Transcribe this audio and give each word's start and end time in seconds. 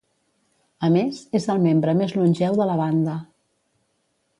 A 0.87 0.89
més, 0.95 1.19
és 1.41 1.47
el 1.55 1.63
membre 1.67 1.95
més 2.03 2.17
longeu 2.21 2.59
de 2.63 2.71
la 2.75 2.83
banda. 2.85 3.23